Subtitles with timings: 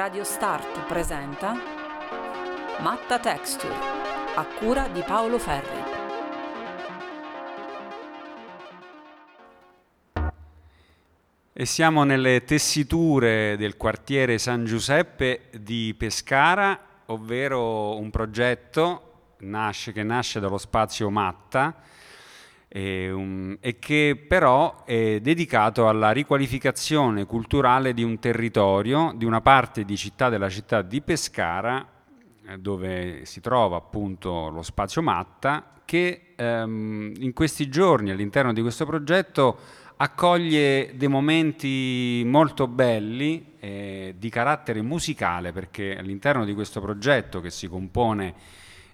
[0.00, 1.52] Radio Start presenta
[2.80, 3.74] Matta Texture
[4.34, 5.82] a cura di Paolo Ferri.
[11.52, 20.02] E siamo nelle tessiture del quartiere San Giuseppe di Pescara, ovvero un progetto nasce, che
[20.02, 21.76] nasce dallo spazio Matta
[22.72, 29.40] e, um, e, che però è dedicato alla riqualificazione culturale di un territorio, di una
[29.40, 31.84] parte di città della città di Pescara,
[32.46, 38.62] eh, dove si trova appunto lo spazio Matta, che um, in questi giorni all'interno di
[38.62, 39.58] questo progetto
[39.96, 47.50] accoglie dei momenti molto belli eh, di carattere musicale, perché all'interno di questo progetto che
[47.50, 48.32] si compone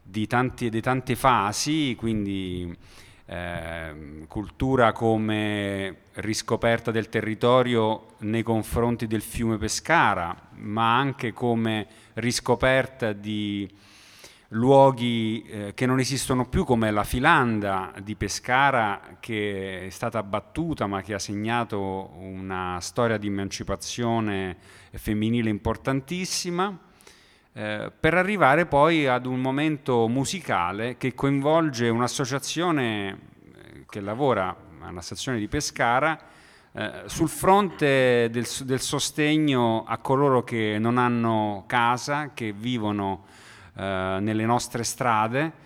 [0.03, 0.27] di,
[0.71, 2.75] di tante fasi, quindi
[3.27, 13.13] eh, cultura come riscoperta del territorio nei confronti del fiume Pescara, ma anche come riscoperta
[13.13, 13.69] di
[14.51, 20.87] luoghi eh, che non esistono più come la filanda di Pescara che è stata abbattuta
[20.87, 24.57] ma che ha segnato una storia di emancipazione
[24.93, 26.79] femminile importantissima
[27.59, 35.01] eh, per arrivare poi ad un momento musicale che coinvolge un'associazione eh, che lavora alla
[35.01, 36.19] stazione di Pescara
[36.73, 43.25] eh, sul fronte del, del, sostegno a coloro che non hanno casa, che vivono
[43.75, 45.65] eh, nelle nostre strade.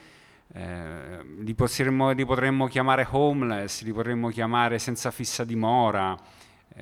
[0.52, 6.16] Eh, li, potremmo, li potremmo chiamare homeless, li potremmo chiamare senza fissa dimora,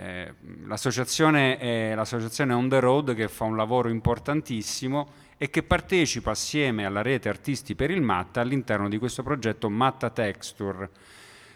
[0.01, 0.33] eh,
[0.67, 6.85] l'associazione è l'associazione On The Road che fa un lavoro importantissimo e che partecipa assieme
[6.87, 10.89] alla rete Artisti per il Matta all'interno di questo progetto Matta Texture.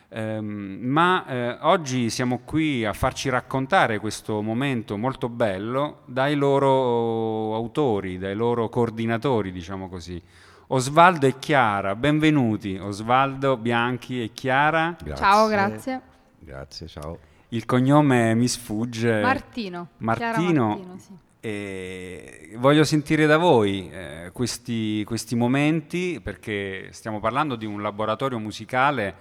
[0.09, 7.55] Eh, ma eh, oggi siamo qui a farci raccontare questo momento molto bello dai loro
[7.55, 10.21] autori, dai loro coordinatori, diciamo così.
[10.67, 12.77] Osvaldo e Chiara, benvenuti.
[12.77, 14.97] Osvaldo, Bianchi e Chiara.
[15.01, 15.25] Grazie.
[15.25, 16.01] Ciao, grazie.
[16.41, 17.31] Grazie, ciao.
[17.53, 19.21] Il cognome mi sfugge.
[19.21, 19.89] Martino.
[19.99, 20.67] Martino.
[20.67, 21.13] Martino sì.
[21.45, 28.39] E voglio sentire da voi eh, questi, questi, momenti perché stiamo parlando di un laboratorio
[28.39, 29.15] musicale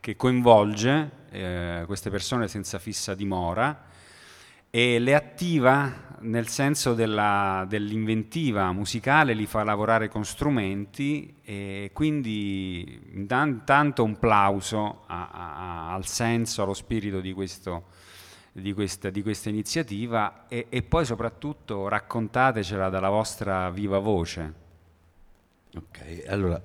[0.00, 3.84] che coinvolge eh, queste persone senza fissa dimora
[4.70, 13.10] e le attiva nel senso della, dell'inventiva musicale, li fa lavorare con strumenti e quindi
[13.14, 17.84] intanto un plauso a, a, al senso, allo spirito di, questo,
[18.52, 24.64] di, questa, di questa, iniziativa e, e, poi soprattutto raccontatecela dalla vostra viva voce.
[25.74, 26.60] Ok, allora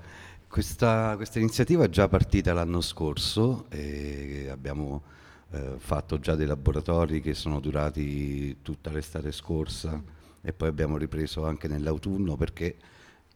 [0.48, 5.02] questa, questa iniziativa è già partita l'anno scorso e abbiamo
[5.52, 10.02] eh, fatto già dei laboratori che sono durati tutta l'estate scorsa
[10.42, 12.76] e poi abbiamo ripreso anche nell'autunno perché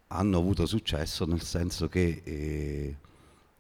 [0.08, 2.96] hanno avuto successo nel senso che eh,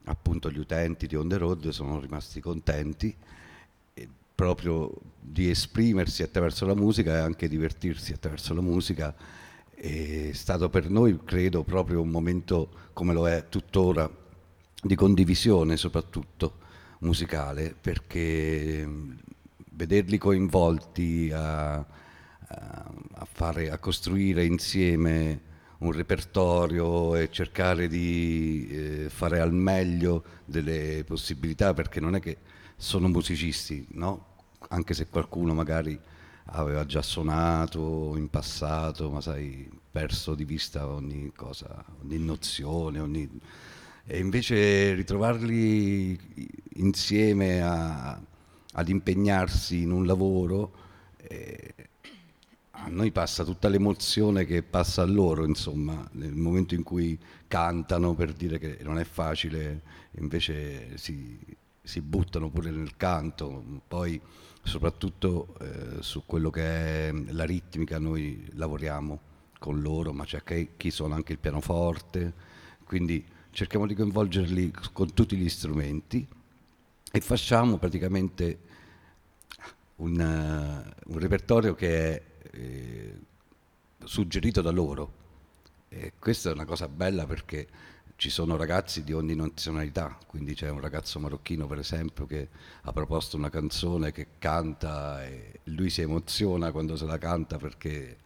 [0.05, 3.16] appunto gli utenti di On The Road sono rimasti contenti
[4.35, 9.16] proprio di esprimersi attraverso la musica e anche divertirsi attraverso la musica
[9.73, 14.09] è stato per noi credo proprio un momento come lo è tuttora
[14.81, 16.63] di condivisione soprattutto
[17.00, 18.88] musicale perché
[19.72, 25.41] vederli coinvolti a, a, fare, a costruire insieme
[25.79, 32.38] un repertorio e cercare di eh, fare al meglio delle possibilità perché non è che
[32.78, 34.34] sono musicisti, no?
[34.69, 36.00] anche se qualcuno magari
[36.50, 43.29] aveva già suonato in passato, ma sai, perso di vista ogni cosa, ogni nozione, ogni
[44.07, 46.17] e invece ritrovarli
[46.75, 48.19] insieme a,
[48.73, 50.73] ad impegnarsi in un lavoro,
[51.17, 51.73] eh,
[52.69, 57.17] a noi passa tutta l'emozione che passa a loro, insomma, nel momento in cui
[57.47, 59.81] cantano per dire che non è facile,
[60.19, 61.40] invece si,
[61.81, 64.22] si buttano pure nel canto, poi
[64.61, 69.19] soprattutto eh, su quello che è la ritmica noi lavoriamo
[69.58, 70.43] con loro, ma c'è
[70.78, 72.34] chi suona anche il pianoforte,
[72.84, 76.28] quindi cerchiamo di coinvolgerli con tutti gli strumenti
[77.09, 78.59] e facciamo praticamente
[79.96, 82.22] un, uh, un repertorio che è
[82.52, 83.17] eh,
[84.03, 85.23] suggerito da loro.
[85.87, 87.66] E questa è una cosa bella perché
[88.17, 92.49] ci sono ragazzi di ogni nazionalità, quindi c'è un ragazzo marocchino per esempio che
[92.81, 98.17] ha proposto una canzone che canta e lui si emoziona quando se la canta perché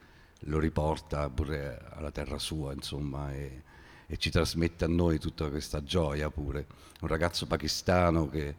[0.43, 3.31] lo riporta pure alla terra sua, insomma.
[3.31, 3.67] E,
[4.11, 6.65] e ci trasmette a noi tutta questa gioia pure.
[7.01, 8.55] Un ragazzo pakistano che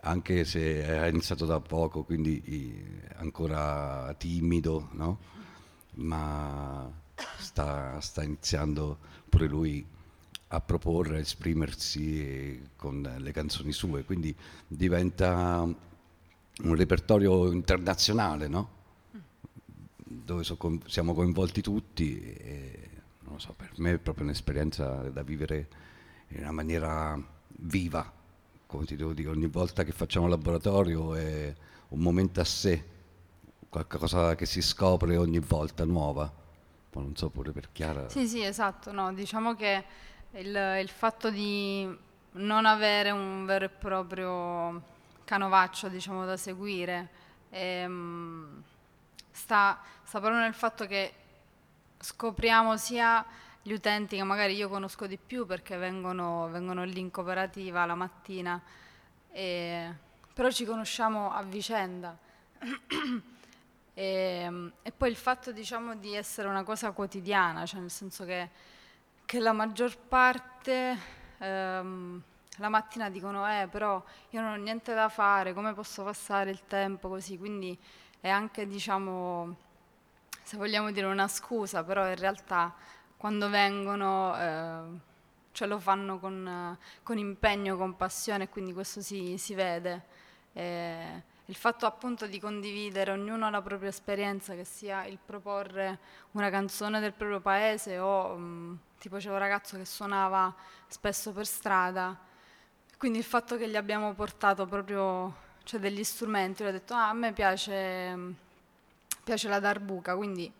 [0.00, 5.18] anche se ha iniziato da poco, quindi ancora timido, no?
[5.94, 6.90] ma
[7.38, 8.98] sta, sta iniziando
[9.28, 9.86] pure lui
[10.48, 14.34] a proporre, a esprimersi con le canzoni sue, quindi
[14.66, 18.68] diventa un repertorio internazionale, no?
[20.02, 22.83] dove so, siamo coinvolti tutti e
[23.24, 25.68] non lo so, per me è proprio un'esperienza da vivere
[26.28, 27.18] in una maniera
[27.48, 28.12] viva,
[28.66, 31.54] come ti devo dire, ogni volta che facciamo laboratorio è
[31.88, 32.92] un momento a sé,
[33.68, 36.32] qualcosa che si scopre ogni volta nuova.
[36.92, 38.08] Ma non so pure per Chiara.
[38.08, 39.84] Sì, sì, esatto, no, diciamo che
[40.32, 41.98] il, il fatto di
[42.32, 44.92] non avere un vero e proprio
[45.24, 47.08] canovaccio diciamo, da seguire
[47.50, 48.62] ehm,
[49.30, 51.12] sta, sta proprio nel fatto che
[52.04, 53.24] scopriamo sia
[53.62, 57.94] gli utenti che magari io conosco di più perché vengono, vengono lì in cooperativa la
[57.94, 58.60] mattina,
[59.30, 59.92] e,
[60.32, 62.16] però ci conosciamo a vicenda.
[63.94, 68.50] e, e, poi il fatto diciamo, di essere una cosa quotidiana, cioè nel senso che
[69.26, 70.98] che la maggior parte
[71.38, 72.22] ehm,
[72.58, 76.62] la mattina dicono eh però io non ho niente da fare, come posso passare il
[76.66, 77.76] tempo così, quindi
[78.20, 79.56] è anche diciamo
[80.44, 82.72] se vogliamo dire una scusa, però in realtà
[83.16, 84.80] quando vengono eh,
[85.52, 90.02] ce lo fanno con, con, impegno, con passione, quindi questo si, si vede.
[90.52, 95.98] Eh, il fatto appunto di condividere ognuno la propria esperienza, che sia il proporre
[96.32, 100.54] una canzone del proprio paese o mh, tipo c'è un ragazzo che suonava
[100.88, 102.18] spesso per strada,
[102.98, 107.08] quindi il fatto che gli abbiamo portato proprio cioè, degli strumenti, lui ha detto ah,
[107.08, 108.34] a me piace,
[109.24, 110.50] piace la darbuca, quindi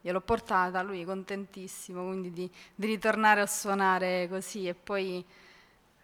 [0.00, 5.24] gliel'ho portata, lui è contentissimo quindi di, di ritornare a suonare così e poi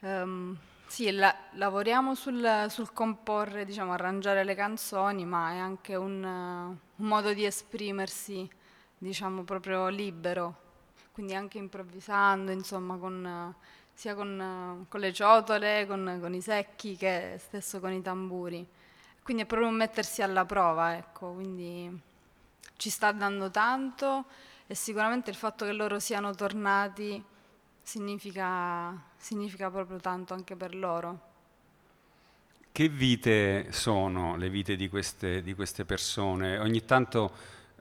[0.00, 0.56] um,
[0.86, 7.06] sì, la, lavoriamo sul, sul, comporre, diciamo, arrangiare le canzoni, ma è anche un, un
[7.06, 8.48] modo di esprimersi,
[8.98, 10.68] diciamo, proprio libero
[11.12, 13.54] quindi anche improvvisando, insomma, con,
[13.92, 18.66] sia con, con, le ciotole, con, con, i secchi che stesso con i tamburi.
[19.22, 22.00] Quindi è proprio un mettersi alla prova, ecco, quindi
[22.76, 24.24] ci sta dando tanto
[24.66, 27.22] e sicuramente il fatto che loro siano tornati
[27.82, 31.28] significa, significa proprio tanto anche per loro.
[32.72, 36.58] Che vite sono le vite di queste, di queste persone?
[36.58, 37.32] Ogni tanto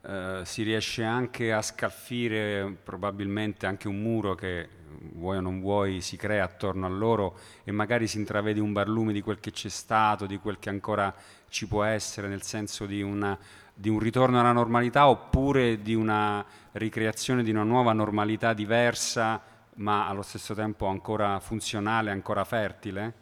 [0.01, 4.67] eh, si riesce anche a scalfire probabilmente anche un muro che
[5.13, 9.13] vuoi o non vuoi si crea attorno a loro e magari si intravede un barlume
[9.13, 11.13] di quel che c'è stato, di quel che ancora
[11.49, 13.37] ci può essere, nel senso di, una,
[13.79, 19.41] di un ritorno alla normalità oppure di una ricreazione di una nuova normalità diversa
[19.75, 23.13] ma allo stesso tempo ancora funzionale, ancora fertile?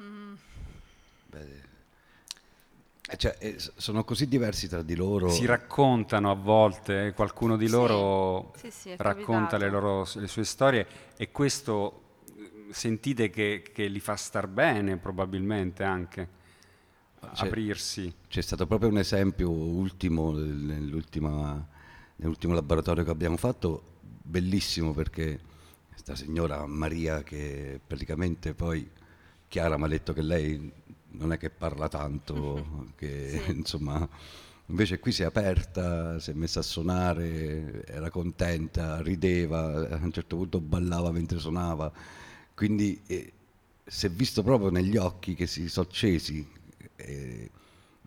[0.00, 0.34] Mm.
[1.26, 1.60] Beh,
[3.06, 5.28] eh, cioè, eh, sono così diversi tra di loro.
[5.28, 10.44] Si raccontano a volte, eh, qualcuno di loro sì, sì, racconta le, loro, le, sue
[10.44, 10.86] storie
[11.18, 12.20] e questo
[12.70, 16.28] sentite che, che, li fa star bene probabilmente anche,
[17.32, 18.12] c'è, aprirsi.
[18.28, 21.66] C'è stato proprio un esempio ultimo nell'ultimo
[22.54, 25.40] laboratorio che abbiamo fatto, bellissimo perché
[25.88, 28.88] questa signora Maria che praticamente poi
[29.48, 30.72] Chiara mi ha detto che lei
[31.12, 33.50] non è che parla tanto, che sì.
[33.56, 34.08] insomma
[34.66, 40.12] invece qui si è aperta, si è messa a suonare, era contenta, rideva, a un
[40.12, 41.92] certo punto ballava mentre suonava,
[42.54, 43.32] quindi eh,
[43.84, 46.46] si è visto proprio negli occhi che si sono accesi,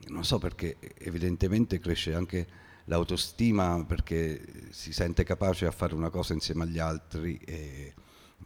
[0.08, 2.48] non so perché evidentemente cresce anche
[2.86, 7.94] l'autostima perché si sente capace a fare una cosa insieme agli altri e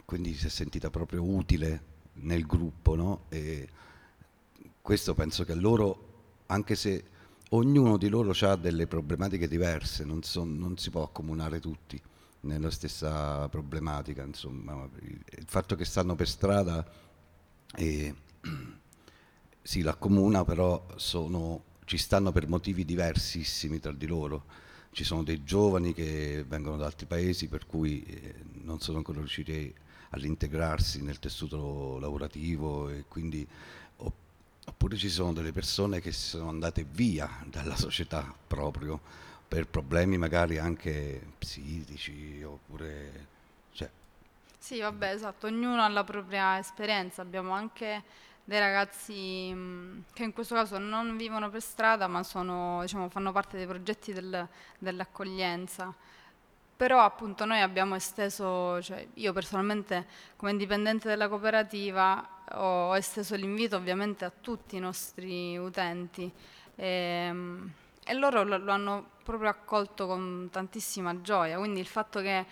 [0.04, 3.24] quindi si è sentita proprio utile nel gruppo, no?
[3.28, 3.68] E,
[4.80, 7.04] questo penso che loro, anche se
[7.50, 12.00] ognuno di loro ha delle problematiche diverse, non, so, non si può accomunare tutti
[12.40, 16.90] nella stessa problematica, insomma, il fatto che stanno per strada
[19.68, 24.44] si l'accomuna, però sono, ci stanno per motivi diversissimi tra di loro.
[24.92, 29.18] Ci sono dei giovani che vengono da altri paesi per cui eh, non sono ancora
[29.18, 29.70] riusciti
[30.08, 33.46] ad integrarsi nel tessuto lavorativo e quindi
[34.68, 39.00] Oppure ci sono delle persone che sono andate via dalla società proprio
[39.48, 43.26] per problemi magari anche psichici oppure...
[43.72, 43.88] Cioè.
[44.58, 47.22] Sì, vabbè, esatto, ognuno ha la propria esperienza.
[47.22, 48.02] Abbiamo anche
[48.48, 53.30] dei ragazzi mh, che in questo caso non vivono per strada ma sono, diciamo, fanno
[53.30, 55.94] parte dei progetti del, dell'accoglienza.
[56.74, 63.76] Però appunto noi abbiamo esteso, cioè io personalmente come indipendente della cooperativa ho esteso l'invito
[63.76, 66.32] ovviamente a tutti i nostri utenti.
[66.74, 72.22] E, ehm, e loro lo, lo hanno proprio accolto con tantissima gioia, quindi il fatto
[72.22, 72.46] che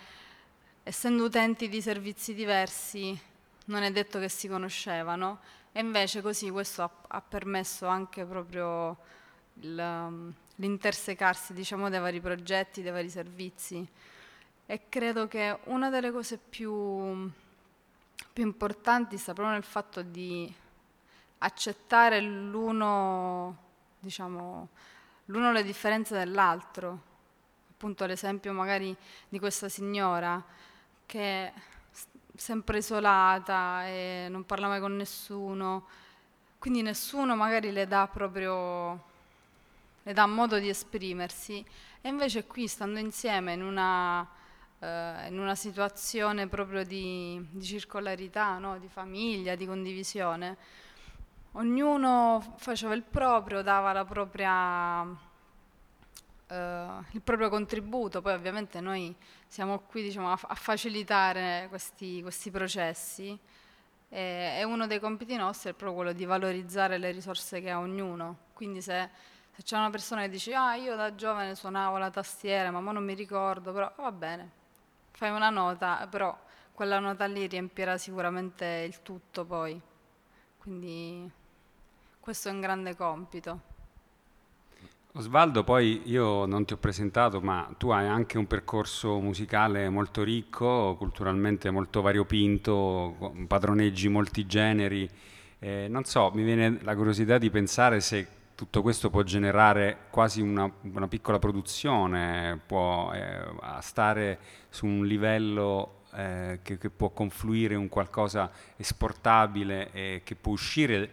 [0.83, 3.19] essendo utenti di servizi diversi
[3.65, 5.39] non è detto che si conoscevano
[5.77, 8.97] e invece così questo ha, ha permesso anche proprio
[9.61, 13.87] il, l'intersecarsi diciamo, dei vari progetti, dei vari servizi
[14.65, 17.31] e credo che una delle cose più,
[18.33, 20.51] più importanti sta proprio nel fatto di
[21.37, 23.57] accettare l'uno,
[23.99, 24.69] diciamo,
[25.25, 27.01] l'uno le differenze dell'altro.
[27.69, 28.97] Appunto l'esempio magari
[29.29, 30.43] di questa signora
[31.05, 31.53] che
[32.37, 35.87] sempre isolata e non parla mai con nessuno,
[36.59, 39.15] quindi nessuno magari le dà proprio
[40.07, 41.63] le dà modo di esprimersi
[41.99, 44.25] e invece qui stando insieme in una,
[44.79, 48.79] eh, in una situazione proprio di, di circolarità, no?
[48.79, 50.55] di famiglia, di condivisione,
[51.53, 55.03] ognuno faceva il proprio, dava propria,
[56.47, 59.13] eh, il proprio contributo, poi ovviamente noi
[59.47, 63.37] siamo qui diciamo, a, a, facilitare questi, questi processi
[64.09, 67.79] e, e, uno dei compiti nostri è proprio quello di valorizzare le risorse che ha
[67.79, 69.09] ognuno, quindi se,
[69.51, 72.91] se c'è una persona che dice ah io da giovane suonavo la tastiera ma ora
[72.91, 74.51] non mi ricordo, però va bene,
[75.11, 76.37] fai una nota, però
[76.73, 79.81] quella nota lì riempirà sicuramente il tutto poi.
[80.59, 81.27] Quindi
[82.19, 83.76] questo è un grande compito.
[85.17, 90.21] Osvaldo, poi io non ti ho presentato, ma tu hai anche un percorso musicale molto
[90.21, 95.09] ricco, culturalmente molto variopinto, padroneggi molti generi.
[95.57, 100.41] Eh, non so, mi viene la curiosità di pensare se tutto questo può generare quasi
[100.41, 103.41] una, una piccola produzione, può eh,
[103.79, 104.37] stare
[104.69, 111.09] su un livello eh, che, che, può confluire in qualcosa esportabile e che può uscire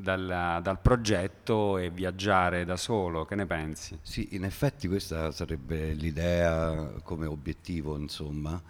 [0.00, 3.98] dal, dal, progetto e viaggiare da solo, che ne pensi?
[4.02, 8.60] Sì, in effetti questa sarebbe l'idea come obiettivo, insomma,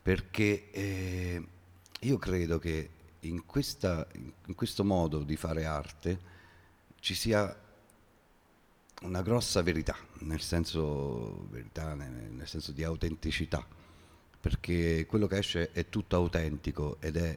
[0.00, 1.46] perché eh,
[2.00, 6.36] io credo che in, questa, in questo modo di fare arte
[7.00, 7.54] ci sia
[9.02, 13.64] una grossa verità, nel senso, verità, nel senso di autenticità,
[14.40, 17.36] perché quello che esce è tutto autentico ed è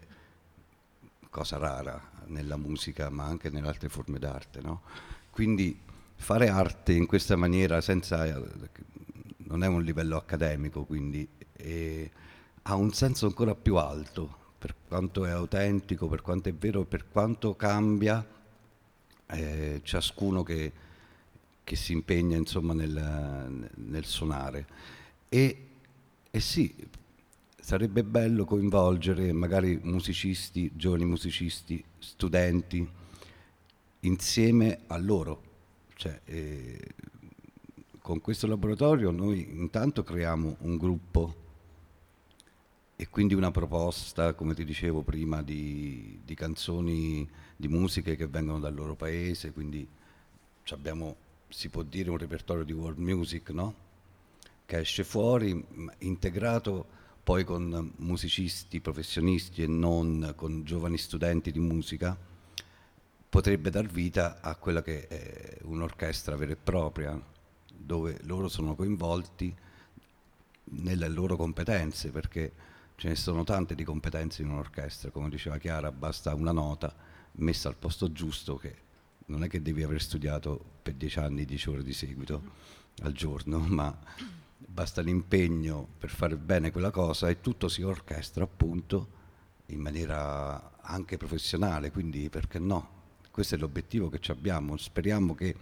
[1.31, 4.61] cosa rara nella musica ma anche nelle altre forme d'arte.
[4.61, 4.81] No?
[5.31, 5.79] Quindi
[6.13, 8.23] fare arte in questa maniera senza,
[9.37, 11.27] non è un livello accademico, quindi
[12.63, 17.09] ha un senso ancora più alto per quanto è autentico, per quanto è vero, per
[17.09, 18.23] quanto cambia
[19.25, 20.71] eh, ciascuno che,
[21.63, 24.67] che, si impegna insomma, nel, nel suonare.
[25.29, 25.67] E,
[26.29, 26.75] e sì,
[27.61, 32.85] sarebbe bello coinvolgere magari musicisti, giovani musicisti, studenti,
[34.01, 35.49] insieme a loro.
[35.93, 36.87] Cioè, eh,
[37.99, 41.35] con questo laboratorio noi intanto creiamo un gruppo
[42.95, 48.59] e quindi una proposta, come ti dicevo prima, di, di canzoni, di musiche che vengono
[48.59, 49.87] dal loro paese, quindi
[50.69, 51.15] abbiamo,
[51.47, 53.73] si può dire, un repertorio di world music, no?
[54.65, 55.63] che esce fuori,
[55.99, 62.17] integrato poi con musicisti professionisti e non con giovani studenti di musica,
[63.29, 67.19] potrebbe dar vita a quella che è un'orchestra vera e propria,
[67.73, 69.55] dove loro sono coinvolti
[70.63, 72.51] nelle loro competenze, perché
[72.95, 76.93] ce ne sono tante di competenze in un'orchestra, come diceva Chiara, basta una nota
[77.33, 78.75] messa al posto giusto che
[79.27, 82.41] non è che devi aver studiato per dieci anni, dieci ore di seguito
[83.03, 83.97] al giorno, ma
[84.71, 89.19] basta l'impegno per fare bene quella cosa e tutto si orchestra appunto
[89.67, 92.99] in maniera anche professionale, quindi perché no?
[93.31, 95.55] Questo è l'obiettivo che abbiamo, speriamo che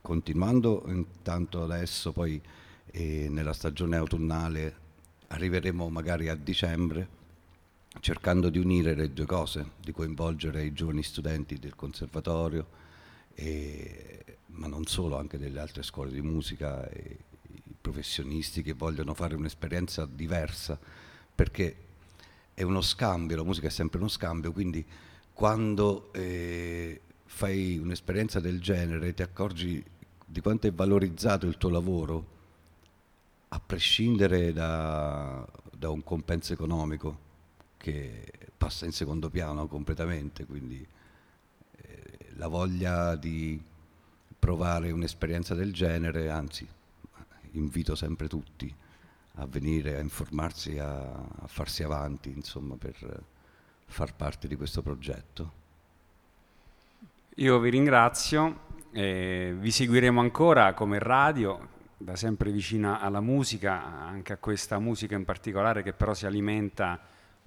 [0.00, 2.40] continuando intanto adesso poi
[2.86, 4.84] eh, nella stagione autunnale
[5.28, 7.14] arriveremo magari a dicembre
[8.00, 12.66] cercando di unire le due cose, di coinvolgere i giovani studenti del conservatorio,
[13.34, 17.16] e, ma non solo, anche delle altre scuole di musica e,
[17.86, 20.76] professionisti che vogliono fare un'esperienza diversa,
[21.32, 21.76] perché
[22.52, 24.84] è uno scambio, la musica è sempre uno scambio, quindi
[25.32, 29.84] quando eh, fai un'esperienza del genere ti accorgi
[30.24, 32.34] di quanto è valorizzato il tuo lavoro,
[33.48, 37.24] a prescindere da, da un compenso economico
[37.76, 38.24] che
[38.56, 40.84] passa in secondo piano completamente, quindi
[41.76, 43.62] eh, la voglia di
[44.36, 46.66] provare un'esperienza del genere, anzi
[47.58, 48.74] invito sempre tutti
[49.38, 53.22] a venire a informarsi, a, a farsi avanti, insomma, per
[53.86, 55.64] far parte di questo progetto.
[57.36, 58.60] Io vi ringrazio,
[58.92, 65.14] eh, vi seguiremo ancora come radio, da sempre vicina alla musica, anche a questa musica
[65.14, 67.00] in particolare che però si alimenta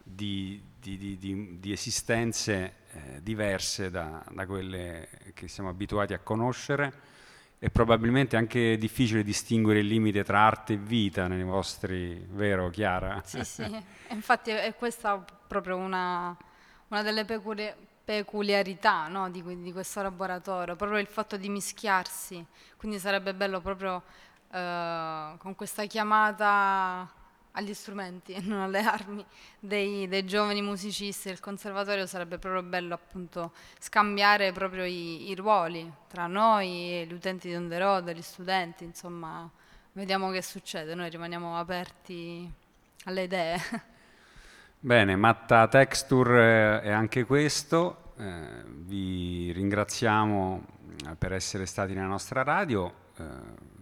[0.04, 7.18] di, di, di, di esistenze eh, diverse da, da, quelle che siamo abituati a conoscere.
[7.60, 13.22] È probabilmente anche difficile distinguere il limite tra arte e vita nei vostri, vero Chiara?
[13.26, 16.36] Sì, sì, infatti è questa proprio una,
[16.88, 22.44] una delle peculiarità peculiarità no, di, di, questo laboratorio, proprio il fatto di mischiarsi,
[22.76, 24.02] quindi sarebbe bello proprio
[24.52, 27.08] eh, con questa chiamata
[27.52, 29.26] agli strumenti e non alle armi
[29.60, 31.30] dei, dei, giovani musicisti.
[31.30, 37.50] Del conservatorio sarebbe proprio bello appunto scambiare proprio i, i ruoli tra noi, gli utenti
[37.50, 39.50] di On The Road, gli studenti, insomma
[39.94, 42.50] vediamo che succede, noi rimaniamo aperti
[43.06, 43.58] alle idee.
[44.82, 50.66] Bene, Matta Texture eh, è anche questo, eh, vi ringraziamo
[51.06, 53.24] eh, per essere stati nella nostra radio, eh,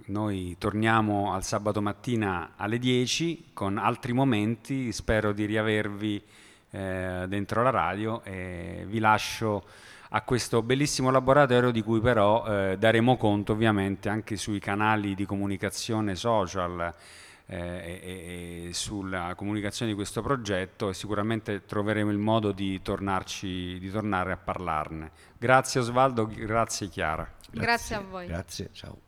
[0.08, 6.24] noi torniamo al sabato mattina alle 10 con altri momenti, spero di riavervi
[6.72, 9.64] eh, dentro la radio e vi lascio
[10.10, 15.26] a questo bellissimo laboratorio di cui però eh, daremo conto ovviamente anche sui canali di
[15.26, 16.94] comunicazione social
[17.48, 23.80] eh, e, e, sulla comunicazione di questo progetto e sicuramente troveremo il modo di, tornarci,
[23.80, 25.12] di tornare a parlarne.
[25.38, 27.24] Grazie Osvaldo, grazie Chiara.
[27.50, 28.28] Grazie, grazie a voi.
[28.28, 29.07] Grazie, ciao.